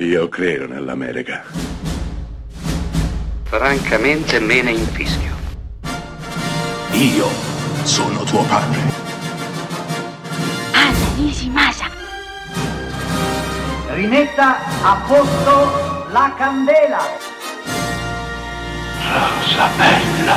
Io 0.00 0.28
credo 0.28 0.68
nell'America. 0.68 1.42
Francamente 3.42 4.38
me 4.38 4.62
ne 4.62 4.70
infischio. 4.70 5.34
Io 6.92 7.26
sono 7.82 8.22
tuo 8.22 8.44
padre. 8.44 8.80
Anna 10.70 11.08
Nishimasa. 11.16 11.90
Rimetta 13.88 14.58
a 14.82 15.04
posto 15.04 16.06
la 16.12 16.32
candela. 16.38 17.00
Rosa 19.02 19.68
bella. 19.76 20.36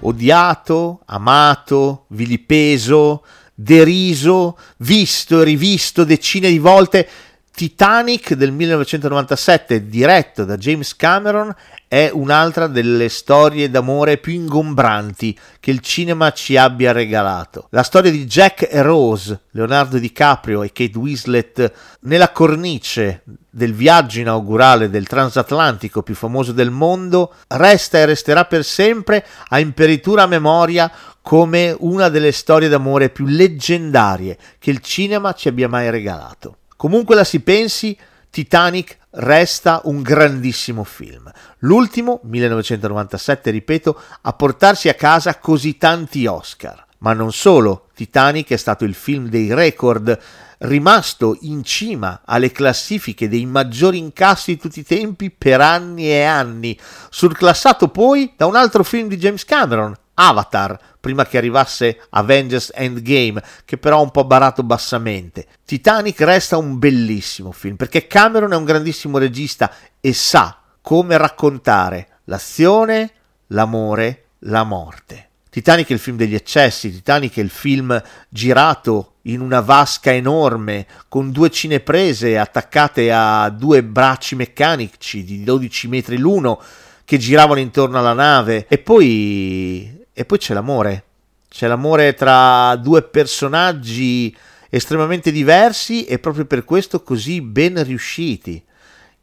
Odiato, 0.00 1.02
amato, 1.06 2.06
vilipeso, 2.08 3.24
deriso, 3.54 4.58
visto 4.78 5.42
e 5.42 5.44
rivisto 5.44 6.02
decine 6.02 6.48
di 6.48 6.58
volte, 6.58 7.08
Titanic 7.54 8.32
del 8.32 8.50
1997, 8.50 9.86
diretto 9.86 10.46
da 10.46 10.56
James 10.56 10.96
Cameron, 10.96 11.54
è 11.86 12.10
un'altra 12.10 12.66
delle 12.66 13.10
storie 13.10 13.68
d'amore 13.68 14.16
più 14.16 14.32
ingombranti 14.32 15.38
che 15.60 15.70
il 15.70 15.80
cinema 15.80 16.32
ci 16.32 16.56
abbia 16.56 16.92
regalato. 16.92 17.66
La 17.68 17.82
storia 17.82 18.10
di 18.10 18.24
Jack 18.24 18.66
e 18.70 18.80
Rose, 18.80 19.42
Leonardo 19.50 19.98
DiCaprio 19.98 20.62
e 20.62 20.72
Kate 20.72 20.96
Winslet 20.96 21.72
nella 22.00 22.32
cornice 22.32 23.22
del 23.50 23.74
viaggio 23.74 24.20
inaugurale 24.20 24.88
del 24.88 25.06
transatlantico 25.06 26.02
più 26.02 26.14
famoso 26.14 26.52
del 26.52 26.70
mondo, 26.70 27.34
resta 27.48 27.98
e 27.98 28.06
resterà 28.06 28.46
per 28.46 28.64
sempre 28.64 29.26
a 29.48 29.58
imperitura 29.58 30.26
memoria 30.26 30.90
come 31.20 31.76
una 31.80 32.08
delle 32.08 32.32
storie 32.32 32.68
d'amore 32.68 33.10
più 33.10 33.26
leggendarie 33.26 34.38
che 34.58 34.70
il 34.70 34.80
cinema 34.80 35.34
ci 35.34 35.48
abbia 35.48 35.68
mai 35.68 35.90
regalato. 35.90 36.56
Comunque 36.82 37.14
la 37.14 37.22
si 37.22 37.38
pensi, 37.38 37.96
Titanic 38.28 38.98
resta 39.10 39.82
un 39.84 40.02
grandissimo 40.02 40.82
film. 40.82 41.30
L'ultimo, 41.58 42.18
1997, 42.24 43.50
ripeto, 43.52 44.00
a 44.22 44.32
portarsi 44.32 44.88
a 44.88 44.94
casa 44.94 45.38
così 45.38 45.78
tanti 45.78 46.26
Oscar. 46.26 46.84
Ma 46.98 47.12
non 47.12 47.32
solo, 47.32 47.86
Titanic 47.94 48.50
è 48.50 48.56
stato 48.56 48.82
il 48.82 48.94
film 48.94 49.28
dei 49.28 49.54
record, 49.54 50.18
rimasto 50.58 51.38
in 51.42 51.62
cima 51.62 52.22
alle 52.24 52.50
classifiche 52.50 53.28
dei 53.28 53.46
maggiori 53.46 53.98
incassi 53.98 54.54
di 54.54 54.60
tutti 54.60 54.80
i 54.80 54.84
tempi 54.84 55.30
per 55.30 55.60
anni 55.60 56.08
e 56.08 56.24
anni, 56.24 56.76
surclassato 57.10 57.90
poi 57.90 58.32
da 58.36 58.46
un 58.46 58.56
altro 58.56 58.82
film 58.82 59.06
di 59.06 59.18
James 59.18 59.44
Cameron, 59.44 59.94
Avatar, 60.14 60.76
prima 61.02 61.26
che 61.26 61.36
arrivasse 61.36 62.00
Avengers 62.10 62.70
Endgame, 62.72 63.42
che 63.64 63.76
però 63.76 63.98
ha 63.98 64.02
un 64.02 64.12
po' 64.12 64.24
barato 64.24 64.62
bassamente. 64.62 65.46
Titanic 65.64 66.20
resta 66.20 66.56
un 66.58 66.78
bellissimo 66.78 67.50
film, 67.50 67.74
perché 67.74 68.06
Cameron 68.06 68.52
è 68.52 68.56
un 68.56 68.64
grandissimo 68.64 69.18
regista 69.18 69.74
e 70.00 70.12
sa 70.12 70.58
come 70.80 71.16
raccontare 71.16 72.20
l'azione, 72.26 73.10
l'amore, 73.48 74.26
la 74.44 74.62
morte. 74.62 75.30
Titanic 75.50 75.88
è 75.90 75.92
il 75.94 75.98
film 75.98 76.16
degli 76.16 76.36
eccessi, 76.36 76.92
Titanic 76.92 77.36
è 77.36 77.40
il 77.40 77.50
film 77.50 78.00
girato 78.28 79.14
in 79.22 79.40
una 79.40 79.60
vasca 79.60 80.12
enorme, 80.12 80.86
con 81.08 81.32
due 81.32 81.50
cineprese 81.50 82.38
attaccate 82.38 83.10
a 83.10 83.50
due 83.50 83.82
bracci 83.82 84.36
meccanici 84.36 85.24
di 85.24 85.42
12 85.42 85.88
metri 85.88 86.16
l'uno 86.16 86.62
che 87.04 87.18
giravano 87.18 87.58
intorno 87.58 87.98
alla 87.98 88.12
nave 88.12 88.66
e 88.68 88.78
poi 88.78 90.00
e 90.12 90.24
poi 90.24 90.38
c'è 90.38 90.54
l'amore. 90.54 91.04
C'è 91.48 91.66
l'amore 91.66 92.14
tra 92.14 92.74
due 92.76 93.02
personaggi 93.02 94.34
estremamente 94.70 95.30
diversi 95.30 96.04
e 96.04 96.18
proprio 96.18 96.46
per 96.46 96.64
questo 96.64 97.02
così 97.02 97.42
ben 97.42 97.82
riusciti. 97.84 98.62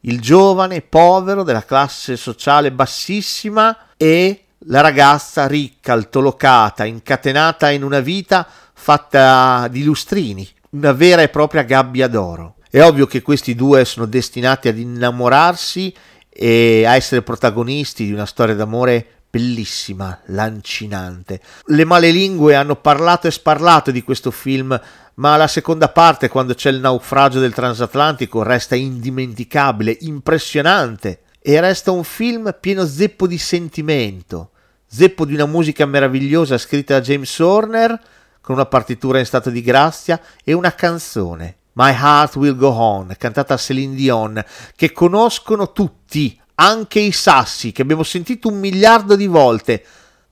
Il 0.02 0.20
giovane 0.20 0.80
povero 0.80 1.42
della 1.42 1.64
classe 1.64 2.16
sociale 2.16 2.70
bassissima 2.72 3.76
e 3.96 4.44
la 4.64 4.80
ragazza 4.80 5.46
ricca, 5.46 5.92
altolocata, 5.92 6.84
incatenata 6.84 7.70
in 7.70 7.82
una 7.82 8.00
vita 8.00 8.46
fatta 8.72 9.68
di 9.68 9.82
lustrini, 9.82 10.48
una 10.70 10.92
vera 10.92 11.22
e 11.22 11.28
propria 11.28 11.62
gabbia 11.62 12.08
d'oro. 12.08 12.56
È 12.70 12.80
ovvio 12.82 13.06
che 13.06 13.20
questi 13.20 13.54
due 13.54 13.84
sono 13.84 14.06
destinati 14.06 14.68
ad 14.68 14.78
innamorarsi 14.78 15.92
e 16.28 16.84
a 16.86 16.94
essere 16.94 17.22
protagonisti 17.22 18.04
di 18.04 18.12
una 18.12 18.26
storia 18.26 18.54
d'amore 18.54 19.19
bellissima, 19.30 20.18
lancinante. 20.26 21.40
Le 21.66 21.84
malelingue 21.84 22.56
hanno 22.56 22.76
parlato 22.76 23.28
e 23.28 23.30
sparlato 23.30 23.90
di 23.90 24.02
questo 24.02 24.30
film, 24.30 24.78
ma 25.14 25.36
la 25.36 25.46
seconda 25.46 25.88
parte, 25.88 26.28
quando 26.28 26.54
c'è 26.54 26.70
il 26.70 26.80
naufragio 26.80 27.38
del 27.38 27.54
transatlantico, 27.54 28.42
resta 28.42 28.74
indimenticabile, 28.74 29.96
impressionante 30.00 31.20
e 31.40 31.60
resta 31.60 31.92
un 31.92 32.04
film 32.04 32.54
pieno 32.58 32.84
zeppo 32.84 33.26
di 33.26 33.38
sentimento, 33.38 34.50
zeppo 34.86 35.24
di 35.24 35.34
una 35.34 35.46
musica 35.46 35.86
meravigliosa 35.86 36.58
scritta 36.58 36.94
da 36.94 37.00
James 37.00 37.38
Horner 37.38 38.00
con 38.40 38.56
una 38.56 38.66
partitura 38.66 39.18
in 39.18 39.26
stato 39.26 39.50
di 39.50 39.62
grazia 39.62 40.20
e 40.42 40.52
una 40.52 40.74
canzone 40.74 41.56
My 41.72 41.92
Heart 41.92 42.36
Will 42.36 42.56
Go 42.56 42.70
On, 42.70 43.14
cantata 43.16 43.54
da 43.54 43.60
Celine 43.60 43.94
Dion, 43.94 44.44
che 44.74 44.92
conoscono 44.92 45.72
tutti, 45.72 46.39
anche 46.60 47.00
i 47.00 47.10
sassi 47.10 47.72
che 47.72 47.80
abbiamo 47.82 48.02
sentito 48.02 48.48
un 48.48 48.58
miliardo 48.58 49.16
di 49.16 49.26
volte, 49.26 49.82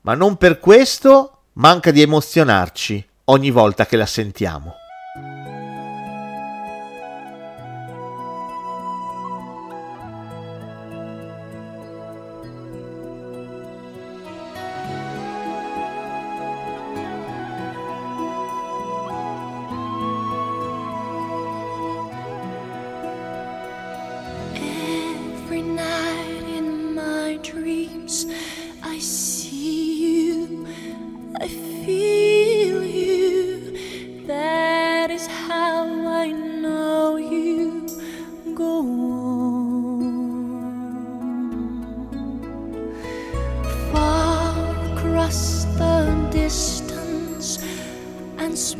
ma 0.01 0.13
non 0.13 0.37
per 0.37 0.59
questo 0.59 1.41
manca 1.53 1.89
di 1.89 2.01
emozionarci 2.01 3.07
ogni 3.25 3.49
volta 3.49 3.87
che 3.87 3.97
la 3.97 4.05
sentiamo. 4.05 4.78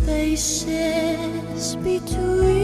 Spaces 0.02 1.76
between 1.78 2.59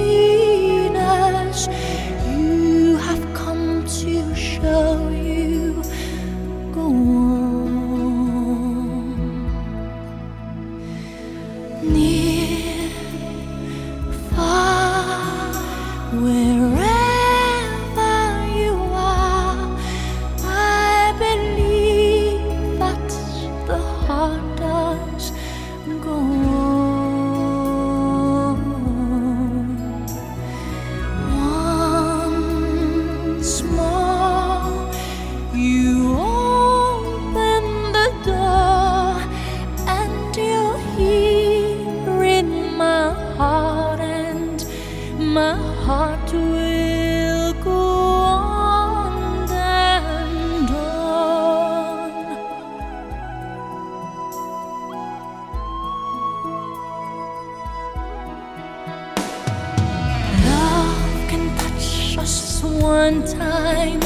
one 63.03 63.23
time 63.25 64.01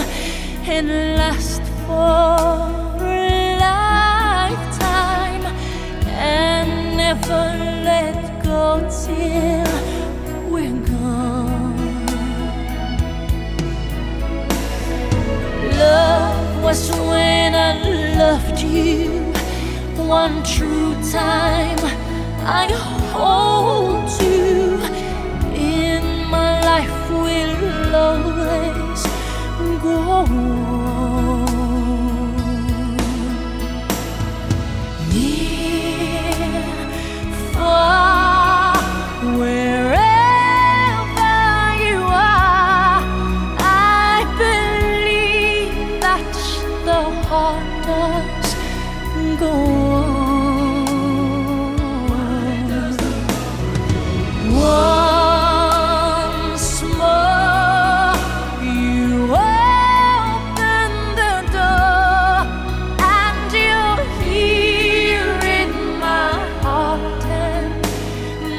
and 0.76 0.90
last 1.16 1.62
for 1.86 3.06
a 3.06 3.56
lifetime 3.70 5.46
and 6.08 6.98
never 6.98 7.44
let 7.90 8.18
go 8.44 8.64
till 9.04 9.72
we're 10.52 10.82
gone. 10.88 11.78
Love 15.84 16.64
was 16.64 16.90
when 17.10 17.54
I 17.54 17.74
loved 18.24 18.60
you 18.60 19.34
one 20.20 20.38
true 20.56 20.94
time. 21.12 21.82
I 22.62 22.66
hold 23.14 24.10
you. 24.24 24.59
In 30.28 30.50
my 30.50 30.59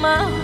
my 0.00 0.39